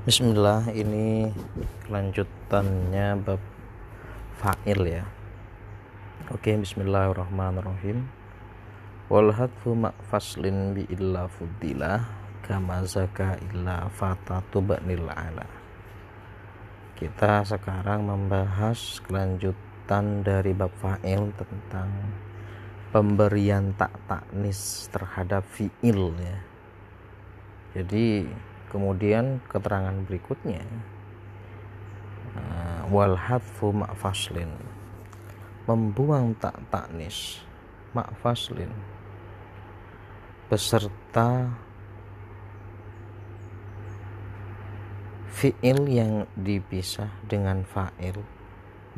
Bismillah 0.00 0.72
ini 0.72 1.28
kelanjutannya 1.84 3.20
bab 3.20 3.36
fa'il 4.40 4.96
ya. 4.96 5.04
Oke 6.32 6.56
bismillahirrahmanirrahim. 6.56 8.08
Wal 9.12 9.28
hadfu 9.36 9.76
faslin 10.08 10.72
bi 10.72 10.88
illa 10.88 11.28
fudilah 11.28 12.00
kama 12.40 12.80
zaka 12.88 13.36
illa 13.52 13.92
fatatu 13.92 14.64
ala. 14.72 15.44
Kita 16.96 17.44
sekarang 17.44 18.08
membahas 18.08 19.04
kelanjutan 19.04 20.24
dari 20.24 20.56
bab 20.56 20.72
fa'il 20.80 21.28
tentang 21.36 21.92
pemberian 22.88 23.76
tak 23.76 23.92
taknis 24.08 24.88
terhadap 24.88 25.44
fi'il 25.44 26.16
ya. 26.24 26.38
Jadi 27.76 28.48
kemudian 28.70 29.42
keterangan 29.50 29.94
berikutnya. 30.06 30.62
Uh, 32.30 32.86
wal 32.94 33.18
hadfu 33.18 33.74
ma'faslin 33.74 34.54
membuang 35.66 36.38
tak 36.38 36.54
taknis 36.70 37.42
ma'faslin 37.90 38.70
beserta 40.46 41.50
fi'il 45.30 45.80
yang 45.86 46.26
dipisah 46.34 47.10
dengan 47.26 47.62
fa'il. 47.62 48.18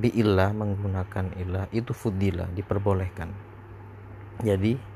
Bi'illah 0.01 0.57
menggunakan 0.57 1.37
ilah 1.37 1.69
itu 1.71 1.93
fudilah 1.93 2.49
diperbolehkan. 2.57 3.29
Jadi 4.41 4.92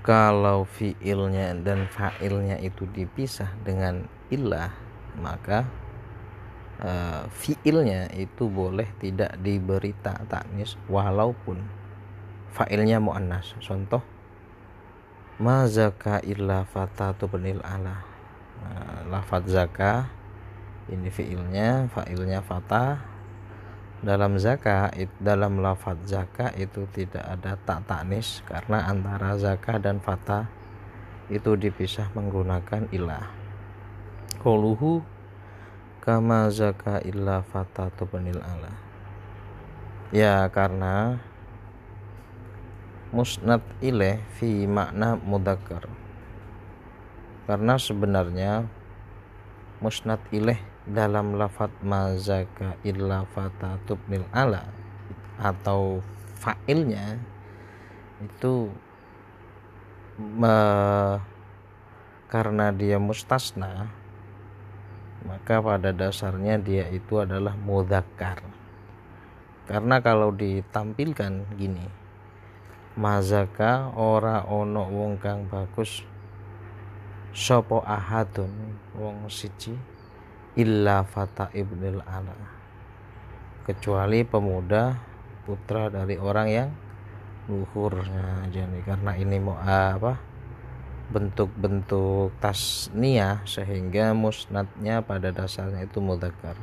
kalau 0.00 0.64
fiilnya 0.64 1.52
dan 1.60 1.84
fa'ilnya 1.92 2.56
itu 2.64 2.88
dipisah 2.88 3.52
dengan 3.60 4.08
ilah 4.32 4.72
maka 5.20 5.68
uh, 6.80 7.28
fiilnya 7.28 8.08
itu 8.16 8.48
boleh 8.48 8.88
tidak 8.96 9.36
diberi 9.44 9.92
tak 10.00 10.24
taknis 10.32 10.80
walaupun 10.88 11.60
fa'ilnya 12.56 12.98
muannas. 12.98 13.52
Contoh 13.60 14.00
mazaka 15.40 16.20
illa 16.24 16.64
fatatu 16.68 17.28
benil 17.28 17.60
ala. 17.64 18.04
Nah, 18.60 19.08
lafat 19.08 19.48
zaka 19.48 20.12
ini 20.92 21.08
fiilnya 21.08 21.88
fa'ilnya 21.88 22.44
fatah 22.44 23.09
dalam 24.00 24.40
zakat 24.40 24.96
dalam 25.20 25.60
lafaz 25.60 26.00
zakat 26.08 26.56
itu 26.56 26.88
tidak 26.88 27.20
ada 27.20 27.60
tak 27.60 27.84
taknis 27.84 28.40
karena 28.48 28.88
antara 28.88 29.36
zakat 29.36 29.84
dan 29.84 30.00
fatah 30.00 30.48
itu 31.28 31.54
dipisah 31.54 32.08
menggunakan 32.16 32.88
ilah. 32.90 33.28
Koluhu 34.40 35.04
kama 36.00 36.48
zaka 36.48 37.04
illa 37.04 37.44
fatatu 37.44 38.08
benil 38.08 38.40
ala. 38.40 38.72
Ya 40.10 40.48
karena 40.48 41.20
musnad 43.14 43.62
ileh 43.82 44.22
fi 44.38 44.70
makna 44.70 45.18
mudakar 45.18 45.90
karena 47.50 47.74
sebenarnya 47.74 48.70
musnad 49.82 50.22
ileh 50.30 50.62
dalam 50.90 51.38
lafat 51.38 51.70
mazaka 51.86 52.74
illa 52.82 53.22
fatatubnil 53.30 54.26
ala 54.34 54.66
atau 55.38 56.02
fa'ilnya 56.36 57.16
itu 58.20 58.68
me, 60.18 60.56
karena 62.28 62.74
dia 62.74 63.00
mustasna 63.00 63.88
maka 65.24 65.60
pada 65.60 65.92
dasarnya 65.92 66.60
dia 66.60 66.88
itu 66.90 67.20
adalah 67.22 67.56
mudakar 67.56 68.42
karena 69.70 70.02
kalau 70.02 70.34
ditampilkan 70.34 71.46
gini 71.54 71.86
mazaka 72.98 73.94
ora 73.94 74.42
ono 74.44 74.90
wong 74.90 75.22
kang 75.22 75.46
bagus 75.46 76.02
sopo 77.30 77.78
ahadun 77.86 78.50
wong 78.98 79.30
siji 79.30 79.78
illa 80.60 81.00
fata 81.08 81.48
ibnil 81.56 82.04
ala 82.04 82.60
kecuali 83.64 84.26
pemuda 84.28 84.98
putra 85.48 85.88
dari 85.88 86.20
orang 86.20 86.48
yang 86.50 86.70
luhur. 87.48 88.04
Nah, 88.06 88.46
jadi 88.52 88.78
karena 88.84 89.16
ini 89.16 89.36
mau 89.40 89.56
apa 89.58 90.20
bentuk-bentuk 91.10 92.38
tasnia 92.38 93.42
sehingga 93.42 94.14
musnadnya 94.14 95.02
pada 95.02 95.34
dasarnya 95.34 95.82
itu 95.88 95.98
mudakar 95.98 96.54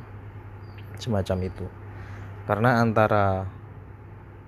semacam 0.96 1.38
itu. 1.52 1.66
Karena 2.48 2.80
antara 2.80 3.44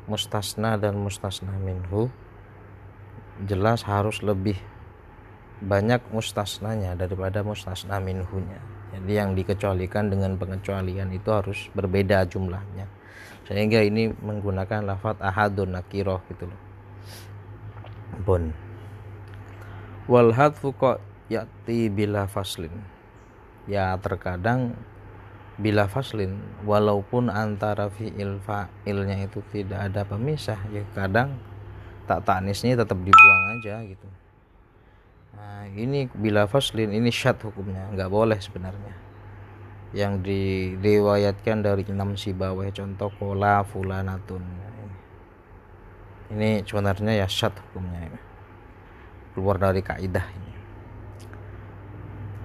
mustasna 0.09 0.81
dan 0.81 0.97
mustasna 0.97 1.53
minhu 1.61 2.09
jelas 3.45 3.85
harus 3.85 4.25
lebih 4.25 4.57
banyak 5.61 6.01
mustasnanya 6.09 6.97
daripada 6.97 7.45
mustasna 7.45 8.01
minhunya 8.01 8.70
jadi 8.91 9.25
yang 9.25 9.39
dikecualikan 9.39 10.11
dengan 10.11 10.35
pengecualian 10.35 11.15
itu 11.15 11.31
harus 11.31 11.71
berbeda 11.73 12.27
jumlahnya. 12.27 12.91
Sehingga 13.47 13.83
ini 13.83 14.11
menggunakan 14.11 14.87
lafat 14.87 15.19
ahadun 15.23 15.75
nakiroh 15.75 16.23
gitu 16.31 16.51
loh. 16.51 16.61
Bon 18.27 18.51
wal 20.11 20.35
hadfu 20.35 20.75
yati 21.31 21.87
bila 21.87 22.27
faslin. 22.27 22.75
Ya 23.71 23.95
terkadang 24.03 24.75
bila 25.61 25.87
faslin 25.87 26.41
walaupun 26.65 27.29
antara 27.29 27.93
fiil 27.93 28.41
fa'ilnya 28.41 29.29
itu 29.29 29.45
tidak 29.53 29.93
ada 29.93 30.09
pemisah 30.09 30.57
ya 30.73 30.81
kadang 30.97 31.37
tak 32.09 32.25
taknisnya 32.25 32.81
tetap 32.81 32.97
dibuang 32.97 33.61
aja 33.61 33.85
gitu 33.85 34.09
Nah, 35.35 35.67
ini 35.71 36.11
bila 36.11 36.51
faslin 36.51 36.91
ini 36.91 37.11
syad 37.15 37.39
hukumnya, 37.43 37.87
nggak 37.95 38.11
boleh 38.11 38.39
sebenarnya. 38.39 38.95
Yang 39.91 40.23
diriwayatkan 40.27 41.67
dari 41.67 41.87
enam 41.91 42.15
si 42.15 42.31
bawah 42.31 42.67
contoh 42.71 43.11
kola 43.19 43.63
fulanatun. 43.67 44.43
Ini 46.31 46.63
sebenarnya 46.63 47.23
ya 47.23 47.27
syad 47.27 47.55
hukumnya. 47.59 48.11
Keluar 49.35 49.59
dari 49.59 49.83
kaidah 49.83 50.27
ini. 50.31 50.55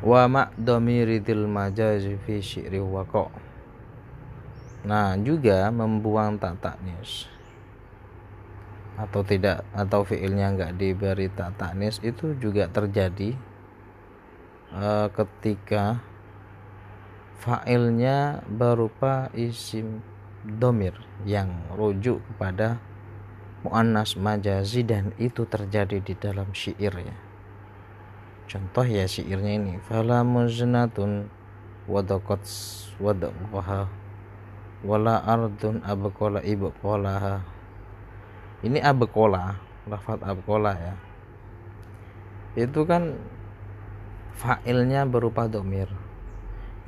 Wa 0.05 0.25
ma'damiridil 0.29 1.45
majazi 1.49 2.17
fi 2.21 2.41
syi'ri. 2.41 2.81
Nah, 4.85 5.17
juga 5.17 5.69
membuang 5.73 6.37
tak 6.37 6.61
taknis 6.61 7.34
atau 8.95 9.21
tidak 9.27 9.67
atau 9.75 10.07
fiilnya 10.07 10.55
nggak 10.55 10.79
diberi 10.79 11.27
tak 11.27 11.59
taknis 11.59 11.99
itu 11.99 12.31
juga 12.39 12.71
terjadi 12.71 13.35
uh, 14.71 15.11
ketika 15.11 15.99
failnya 17.43 18.39
berupa 18.47 19.27
isim 19.35 19.99
domir 20.45 20.95
yang 21.27 21.51
rujuk 21.75 22.23
kepada 22.33 22.79
muannas 23.67 24.15
majazi 24.15 24.85
dan 24.85 25.11
itu 25.19 25.43
terjadi 25.43 25.99
di 25.99 26.13
dalam 26.15 26.53
syair 26.55 26.93
ya 26.95 27.17
contoh 28.47 28.85
ya 28.87 29.09
syairnya 29.09 29.59
ini 29.59 29.73
fala 29.83 30.23
muznatun 30.23 31.27
wadaqat 31.89 32.45
wala 34.85 35.15
ardun 35.25 35.81
abqala 35.81 36.45
ibqalaha 36.45 37.54
ini 38.63 38.79
abekola 38.79 39.57
lafat 39.89 40.21
abekola 40.23 40.71
ya. 40.77 40.95
Itu 42.55 42.87
kan 42.87 43.19
failnya 44.35 45.03
berupa 45.03 45.47
domir 45.51 45.91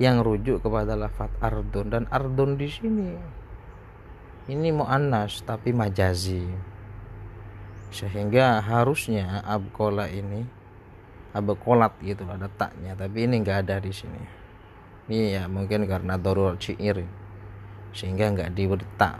yang 0.00 0.22
rujuk 0.24 0.64
kepada 0.64 0.96
lafat 0.96 1.28
ardun. 1.42 1.86
Dan 1.92 2.04
ardun 2.08 2.56
di 2.56 2.68
sini 2.70 3.10
ini 4.48 4.68
muannas 4.72 5.44
tapi 5.44 5.76
majazi. 5.76 6.46
Sehingga 7.88 8.60
harusnya 8.64 9.44
abkola 9.44 10.08
ini 10.08 10.44
abekolat 11.36 11.96
gitu 12.00 12.24
ada 12.24 12.48
taknya. 12.48 12.96
Tapi 12.96 13.28
ini 13.28 13.44
enggak 13.44 13.68
ada 13.68 13.76
di 13.80 13.92
sini. 13.92 14.22
Ini 15.08 15.40
ya 15.40 15.44
mungkin 15.48 15.88
karena 15.88 16.20
darurat 16.20 16.60
syair 16.60 17.00
sehingga 17.96 18.28
enggak 18.28 18.52
diberi 18.52 18.84
tak 19.00 19.16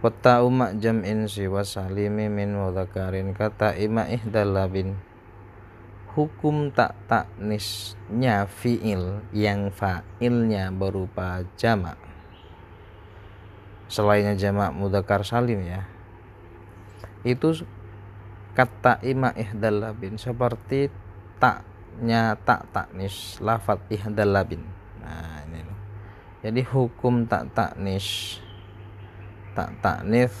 Wata 0.00 0.40
umak 0.40 0.80
jam'in 0.80 1.28
siwa 1.28 1.60
salimi 1.60 2.32
min 2.32 2.56
mudhakarin 2.56 3.36
kata 3.36 3.76
ima 3.76 4.08
ihdalabin. 4.08 4.96
Hukum 6.16 6.72
tak 6.72 6.96
taknisnya 7.04 8.48
fi'il 8.48 9.20
yang 9.36 9.68
fa'ilnya 9.68 10.72
berupa 10.72 11.44
jamak. 11.60 12.00
Selainnya 13.92 14.40
jamak 14.40 14.72
mudhakar 14.72 15.20
salim 15.20 15.68
ya. 15.68 15.84
Itu 17.20 17.52
kata 18.56 19.04
ima 19.04 19.36
ihdalabin 19.36 20.16
seperti 20.16 20.88
tak 21.36 21.68
nya 22.00 22.40
tak 22.40 22.72
taknis 22.72 23.36
lafat 23.44 23.84
ihdal 23.92 24.32
labin 24.32 24.64
nah 25.04 25.44
ini 25.44 25.60
loh. 25.60 25.80
Jadi 26.40 26.64
hukum 26.64 27.28
tak 27.28 27.52
taknis 27.52 28.40
tak 29.56 29.76
taknis 29.82 30.32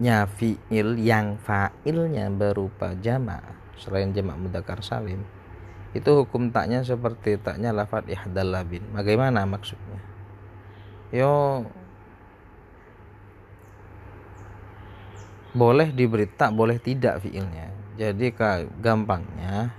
nya 0.00 0.24
fiil 0.24 0.96
yang 0.96 1.36
fa'ilnya 1.36 2.32
berupa 2.32 2.96
jama 2.96 3.44
selain 3.76 4.16
jamak 4.16 4.40
mudakar 4.40 4.80
salim 4.80 5.20
itu 5.90 6.10
hukum 6.22 6.54
taknya 6.54 6.86
seperti 6.86 7.34
taknya 7.42 7.74
lafat 7.74 8.06
ihdal 8.06 8.54
labin. 8.54 8.86
Bagaimana 8.94 9.42
maksudnya? 9.42 9.98
Yo. 11.10 11.66
Boleh 15.50 15.90
diberi 15.90 16.30
tak 16.30 16.54
boleh 16.54 16.78
tidak 16.78 17.26
fiilnya. 17.26 17.74
Jadi 17.98 18.30
gampangnya 18.78 19.74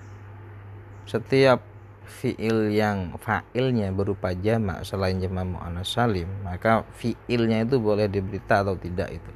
setiap 1.07 1.63
fiil 2.05 2.73
yang 2.73 3.15
fa'ilnya 3.17 3.93
berupa 3.93 4.33
jamak 4.33 4.83
selain 4.85 5.21
jamak 5.21 5.45
mu'annas 5.45 5.89
salim 5.89 6.27
maka 6.41 6.85
fiilnya 6.97 7.63
itu 7.65 7.77
boleh 7.77 8.09
diberita 8.09 8.65
atau 8.65 8.77
tidak 8.77 9.09
itu. 9.13 9.31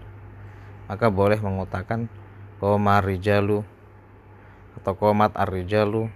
Maka 0.86 1.10
boleh 1.10 1.38
mengatakan 1.42 2.10
koma 2.62 3.02
rijalu 3.02 3.66
atau 4.78 4.94
komat 4.94 5.34
ar-rijalu 5.34 6.10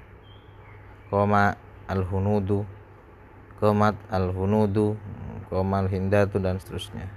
koma 1.09 1.57
al-hunudu 1.89 2.69
komat 3.57 3.97
al-hunudu 4.13 4.93
komal 5.49 5.89
hindatu 5.89 6.37
dan 6.37 6.61
seterusnya. 6.61 7.09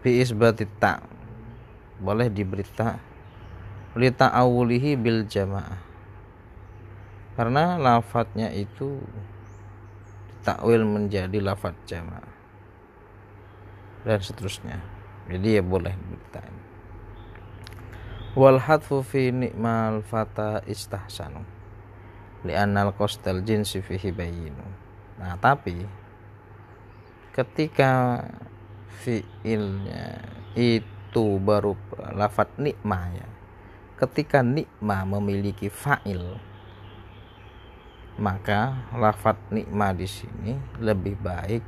Fi 0.00 0.22
isbati 0.22 0.64
ta 0.78 1.02
boleh 1.98 2.30
diberita 2.30 2.98
li 3.94 4.10
ta'awulihi 4.10 4.98
bil 4.98 5.26
jamaah 5.26 5.93
karena 7.34 7.78
lafadznya 7.78 8.50
itu 8.54 9.02
takwil 10.46 10.86
menjadi 10.86 11.38
lafadz 11.42 11.82
jamaah. 11.86 12.32
Dan 14.04 14.20
seterusnya. 14.20 14.78
Jadi 15.26 15.56
ya 15.56 15.62
boleh 15.64 15.96
diberitain 15.96 16.64
wal 18.34 18.58
hadfu 18.58 19.06
fi 19.06 19.30
ni'mal 19.30 20.02
fata 20.02 20.62
istahsanu. 20.66 21.46
Li'annal 22.44 22.92
qasdal 22.92 23.40
jinsi 23.40 23.80
fihi 23.80 24.12
bayinu 24.12 24.66
nah 25.14 25.38
tapi 25.38 25.86
ketika 27.30 28.20
fiilnya 29.00 30.20
itu 30.58 31.38
baru 31.38 31.78
lafat 32.12 32.50
nikmah 32.58 33.06
ya. 33.14 33.28
Ketika 33.94 34.42
nikmah 34.42 35.06
memiliki 35.06 35.70
fa'il 35.70 36.34
maka 38.20 38.88
lafat 38.94 39.34
nikmah 39.50 39.90
di 39.94 40.06
sini 40.06 40.54
lebih 40.78 41.18
baik 41.18 41.62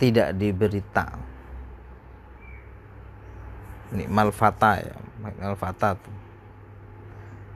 tidak 0.00 0.32
diberita 0.34 1.14
nikmal 3.92 4.32
fata 4.32 4.80
ya 4.80 4.96
nikmal 5.20 5.54
fata 5.54 5.94
tuh 5.96 6.16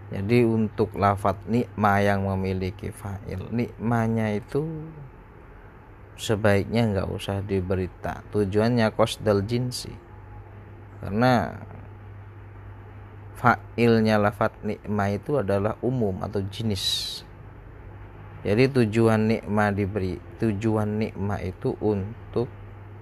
jadi 0.09 0.49
untuk 0.49 0.97
lafat 0.97 1.37
nikmah 1.45 2.01
yang 2.01 2.25
memiliki 2.25 2.89
fa'il 2.89 3.49
nikmahnya 3.53 4.37
itu 4.37 4.65
sebaiknya 6.19 6.91
nggak 6.91 7.09
usah 7.15 7.41
diberita 7.47 8.27
tujuannya 8.35 8.91
kosdal 8.93 9.47
jinsi. 9.47 9.95
Karena 10.99 11.55
fa'ilnya 13.39 14.19
lafat 14.19 14.53
nikmah 14.67 15.09
itu 15.15 15.39
adalah 15.39 15.79
umum 15.81 16.19
atau 16.27 16.43
jenis. 16.43 17.23
Jadi 18.43 18.71
tujuan 18.71 19.31
nikmah 19.31 19.71
diberi 19.71 20.19
tujuan 20.43 20.99
nikmah 20.99 21.43
itu 21.43 21.75
untuk 21.79 22.51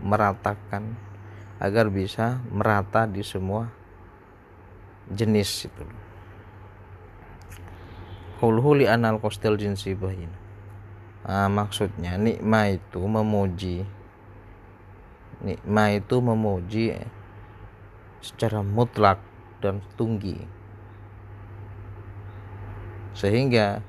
meratakan 0.01 0.97
agar 1.57 1.89
bisa 1.89 2.45
merata 2.53 3.09
di 3.09 3.25
semua 3.25 3.69
jenis 5.09 5.73
itu. 5.73 5.85
Hulhu 8.37 8.77
li 8.77 8.85
anal 8.85 9.17
kostel 9.17 9.57
jinsi 9.57 9.97
bahin 9.97 10.29
nah, 11.25 11.49
maksudnya 11.49 12.21
nikmah 12.21 12.69
itu 12.77 13.01
memuji 13.01 13.89
nikmah 15.41 15.97
itu 15.97 16.17
memuji 16.21 16.85
secara 18.21 18.61
mutlak 18.61 19.17
dan 19.61 19.85
tunggi. 19.97 20.41
Sehingga 23.17 23.81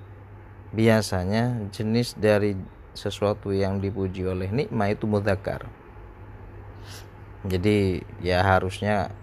biasanya 0.72 1.68
jenis 1.72 2.16
dari 2.16 2.56
sesuatu 2.96 3.52
yang 3.54 3.80
dipuji 3.84 4.26
oleh 4.26 4.50
nikmah 4.50 4.90
itu 4.92 5.06
mudakar 5.06 5.70
jadi 7.48 8.04
ya 8.20 8.44
harusnya 8.44 9.14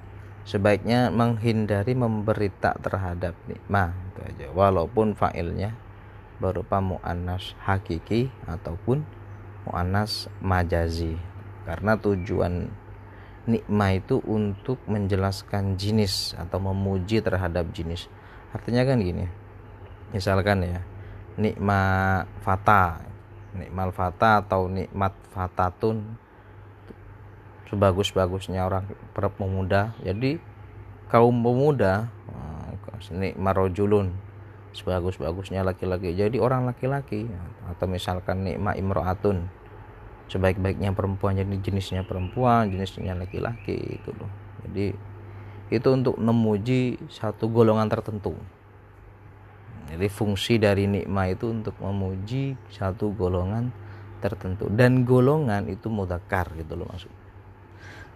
sebaiknya 0.49 1.13
menghindari 1.13 1.93
memberi 1.93 2.49
tak 2.49 2.81
terhadap 2.81 3.37
nikmah 3.45 3.93
itu 4.13 4.21
aja. 4.25 4.47
Walaupun 4.55 5.13
fa'ilnya 5.13 5.77
berupa 6.41 6.81
mu'annas 6.81 7.53
hakiki 7.61 8.33
ataupun 8.49 9.05
mu'annas 9.69 10.33
majazi. 10.41 11.21
Karena 11.69 12.01
tujuan 12.01 12.73
nikmah 13.45 14.01
itu 14.01 14.21
untuk 14.25 14.81
menjelaskan 14.89 15.77
jenis 15.77 16.33
atau 16.37 16.59
memuji 16.61 17.21
terhadap 17.21 17.69
jenis. 17.77 18.09
Artinya 18.55 18.87
kan 18.87 19.01
gini 19.01 19.27
misalkan 20.15 20.63
ya 20.63 20.79
nikmat 21.35 22.31
fata 22.47 23.03
nikmal 23.55 23.91
fata 23.95 24.43
atau 24.43 24.67
nikmat 24.67 25.15
fatatun 25.31 26.19
sebagus-bagusnya 27.71 28.67
orang 28.67 28.87
pemuda. 29.15 29.95
Jadi 30.03 30.39
kaum 31.09 31.43
pemuda 31.43 32.11
eh, 32.31 33.15
nikmat 33.15 33.55
rojulun 33.55 34.15
sebagus-bagusnya 34.75 35.63
laki-laki. 35.63 36.15
Jadi 36.15 36.43
orang 36.43 36.67
laki-laki 36.67 37.31
atau 37.71 37.87
misalkan 37.87 38.43
nikmat 38.43 38.75
imro'atun 38.79 39.47
sebaik-baiknya 40.35 40.91
perempuan 40.91 41.39
jadi 41.39 41.55
jenisnya 41.63 42.03
perempuan 42.03 42.67
jenisnya 42.67 43.15
laki-laki 43.15 44.03
itu 44.03 44.11
loh. 44.19 44.27
Jadi 44.67 44.91
itu 45.71 45.89
untuk 45.95 46.19
memuji 46.19 46.99
satu 47.07 47.47
golongan 47.47 47.87
tertentu. 47.87 48.35
Jadi 49.95 50.11
fungsi 50.11 50.59
dari 50.59 50.91
nikmat 50.91 51.39
itu 51.39 51.55
untuk 51.55 51.79
memuji 51.79 52.59
satu 52.67 53.15
golongan 53.15 53.71
tertentu. 54.19 54.67
Dan 54.67 55.07
golongan 55.07 55.71
itu 55.71 55.87
mudakar 55.87 56.51
gitu 56.59 56.75
loh 56.75 56.91
maksud. 56.91 57.15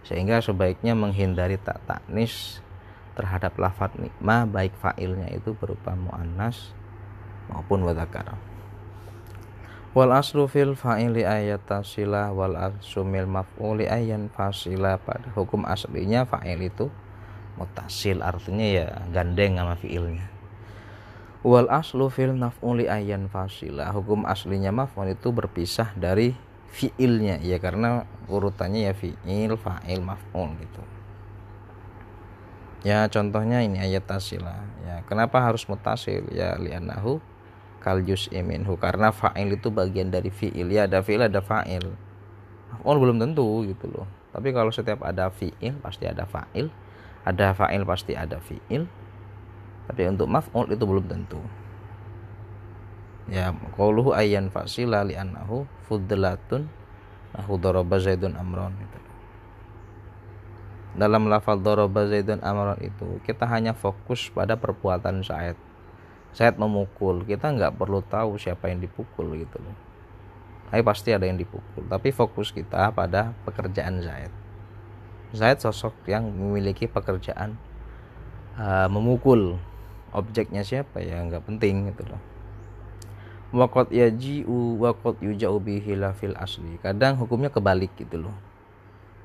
Sehingga 0.03 0.43
sebaiknya 0.43 0.91
menghindari 0.99 1.55
tak 1.55 1.79
taknis 1.87 2.59
terhadap 3.15 3.55
lafat 3.55 3.95
nikmah 3.95 4.43
baik 4.43 4.75
fa'ilnya 4.79 5.31
itu 5.31 5.55
berupa 5.55 5.95
mu'annas 5.95 6.75
maupun 7.51 7.83
mudakar 7.83 8.35
wal 9.97 10.13
aslu 10.13 10.45
fil 10.45 10.77
fa'ili 10.77 11.25
ayat 11.25 11.65
tasila 11.65 12.29
wal 12.29 12.53
asumil 12.53 13.25
maf'uli 13.25 13.89
ayan 13.89 14.29
fasila. 14.29 15.01
Pada 15.01 15.33
hukum 15.33 15.65
aslinya 15.65 16.29
fa'il 16.29 16.69
itu 16.69 16.93
mutasil 17.57 18.21
artinya 18.21 18.65
ya 18.65 18.87
gandeng 19.09 19.57
sama 19.57 19.75
fiilnya. 19.75 20.29
Wal 21.41 21.71
aslu 21.71 22.11
fil 22.13 22.37
maf'uli 22.37 22.85
ayan 22.85 23.31
fasila. 23.31 23.89
Hukum 23.89 24.27
aslinya 24.29 24.69
maf'ul 24.69 25.15
itu 25.17 25.33
berpisah 25.33 25.95
dari 25.97 26.37
fiilnya. 26.69 27.41
Ya 27.41 27.57
karena 27.57 28.05
urutannya 28.29 28.91
ya 28.91 28.93
fiil 28.93 29.57
fa'il 29.57 30.05
maf'ul 30.05 30.53
gitu. 30.61 30.83
Ya 32.85 33.09
contohnya 33.11 33.59
ini 33.59 33.81
ayat 33.81 34.07
tasila. 34.07 34.63
Ya 34.85 35.03
kenapa 35.03 35.43
harus 35.43 35.67
mutasil? 35.67 36.29
Ya 36.31 36.55
kaljus 37.79 38.27
iminhu 38.29 38.75
karena 38.75 39.09
fa'il 39.09 39.55
itu 39.55 39.71
bagian 39.71 40.11
dari 40.11 40.29
fi'il. 40.29 40.67
Ya 40.69 40.85
ada 40.85 40.99
fi'il 40.99 41.23
ada 41.23 41.39
fa'il. 41.39 41.83
Oh 42.83 42.95
belum 42.95 43.17
tentu 43.17 43.63
gitu 43.65 43.89
loh. 43.89 44.07
Tapi 44.35 44.53
kalau 44.53 44.69
setiap 44.69 45.01
ada 45.03 45.31
fi'il 45.31 45.79
pasti 45.79 46.05
ada 46.05 46.27
fa'il. 46.27 46.69
Ada 47.23 47.55
fa'il 47.55 47.83
pasti 47.87 48.13
ada 48.13 48.37
fi'il. 48.37 48.85
Tapi 49.89 50.01
untuk 50.05 50.29
maf'ul 50.29 50.69
itu 50.69 50.83
belum 50.85 51.05
tentu. 51.09 51.41
Ya 53.29 53.53
qauluhu 53.77 54.13
ayyan 54.13 54.49
fasila 54.49 55.05
li 55.05 55.13
annahu 55.13 55.69
fudlatun 55.85 56.69
nahu 57.37 57.61
daraba 57.61 58.01
zaidun 58.01 58.33
amron 58.33 58.73
gitu. 58.73 58.99
dalam 60.97 61.29
lafal 61.29 61.61
daraba 61.61 62.09
zaidun 62.09 62.41
amron 62.41 62.81
itu 62.81 63.21
kita 63.21 63.45
hanya 63.45 63.77
fokus 63.77 64.33
pada 64.33 64.57
perbuatan 64.57 65.21
Sa'id 65.21 65.53
Zaid 66.33 66.55
memukul. 66.61 67.25
Kita 67.25 67.49
nggak 67.49 67.75
perlu 67.77 68.05
tahu 68.05 68.37
siapa 68.37 68.69
yang 68.69 68.79
dipukul 68.79 69.33
gitu 69.37 69.57
loh. 69.59 69.75
Tapi 70.69 70.81
pasti 70.85 71.09
ada 71.09 71.25
yang 71.25 71.37
dipukul. 71.37 71.85
Tapi 71.89 72.13
fokus 72.13 72.53
kita 72.53 72.93
pada 72.93 73.33
pekerjaan 73.43 74.05
Zaid. 74.05 74.31
Zaid 75.33 75.61
sosok 75.61 75.93
yang 76.05 76.29
memiliki 76.29 76.85
pekerjaan 76.85 77.57
uh, 78.57 78.87
memukul. 78.89 79.57
Objeknya 80.09 80.65
siapa 80.65 81.01
ya? 81.01 81.21
Nggak 81.21 81.45
penting 81.45 81.93
gitu 81.93 82.05
loh. 82.09 82.21
Wakot 83.49 83.89
yaji'u 83.89 84.77
wakot 84.77 85.17
yuja'u 85.25 85.57
bihi 85.57 85.97
fil 86.17 86.37
asli. 86.37 86.77
Kadang 86.81 87.17
hukumnya 87.17 87.49
kebalik 87.49 87.89
gitu 87.97 88.29
loh. 88.29 88.35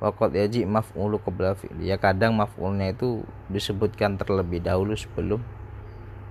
Wakot 0.00 0.32
yaji 0.32 0.64
maf'ulu 0.64 1.20
qabla 1.20 1.56
fi'li. 1.56 1.92
Ya 1.92 2.00
kadang 2.00 2.37
maf'ulnya 2.37 2.92
itu 2.92 3.25
disebutkan 3.52 4.16
terlebih 4.16 4.64
dahulu 4.64 4.96
sebelum 4.96 5.44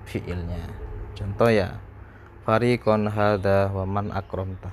fi'ilnya. 0.07 0.69
Contoh 1.13 1.49
ya 1.49 1.79
fariqon 2.43 3.07
hada 3.07 3.71
wa 3.71 3.85
man 3.87 4.11
akramta. 4.11 4.71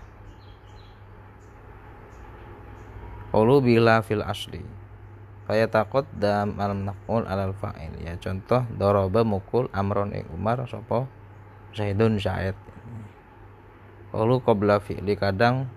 Qaulu 3.30 3.62
bila 3.62 4.02
fil 4.02 4.26
asli. 4.26 4.62
Faya 5.46 5.66
takut 5.66 6.06
dalam 6.14 6.58
alam 6.58 6.86
naf'ul 6.86 7.26
alal 7.26 7.54
fa'il. 7.54 7.94
Ya 8.02 8.14
contoh 8.18 8.66
doroba 8.74 9.22
mukul 9.22 9.70
amron 9.70 10.14
ing 10.14 10.26
umar 10.34 10.62
sopo 10.66 11.06
zaidun 11.74 12.18
zaid 12.18 12.58
Lalu 14.10 14.42
qabla 14.42 14.82
fi'li 14.82 15.14
kadang 15.14 15.70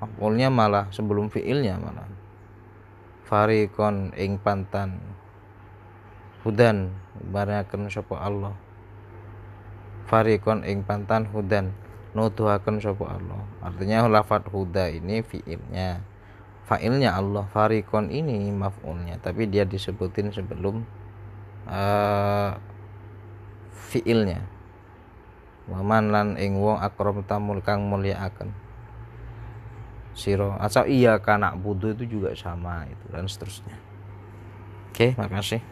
maf'ulnya 0.00 0.52
malah 0.52 0.92
sebelum 0.92 1.32
fi'ilnya 1.32 1.80
malah. 1.80 2.08
Farikon 3.24 4.12
ing 4.12 4.36
pantan 4.36 5.00
hudan 6.42 6.94
baraken 7.30 7.90
sapa 7.92 8.16
Allah. 8.18 8.54
Farikon 10.10 10.66
ing 10.66 10.82
pantan 10.82 11.28
hudan 11.30 11.70
nuduhaken 12.16 12.82
sapa 12.82 13.16
Allah. 13.18 13.42
Artinya 13.62 14.10
lafat 14.10 14.48
huda 14.50 14.90
ini 14.90 15.22
fi'ilnya. 15.22 16.02
Fa'ilnya 16.66 17.18
Allah, 17.18 17.50
farikon 17.50 18.14
ini 18.14 18.46
maf'ulnya, 18.54 19.18
tapi 19.18 19.50
dia 19.50 19.66
disebutin 19.66 20.30
sebelum 20.30 20.86
uh, 21.66 22.54
fi'ilnya 23.90 24.46
waman 25.70 26.10
lan 26.10 26.28
ing 26.38 26.58
wong 26.58 26.82
akram 26.82 27.22
tamul 27.22 27.62
kang 27.62 27.86
mulyakaken 27.86 28.50
siro 30.14 30.58
asal 30.58 30.90
iya 30.90 31.22
kanak 31.22 31.54
budu 31.62 31.94
itu 31.94 32.18
juga 32.18 32.34
sama 32.34 32.86
itu 32.90 33.06
dan 33.14 33.30
seterusnya 33.30 33.78
oke 34.90 35.14
makasih 35.14 35.62